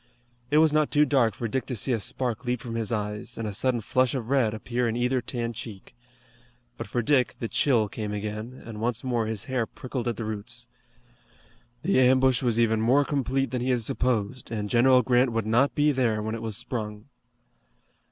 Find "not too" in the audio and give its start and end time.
0.73-1.05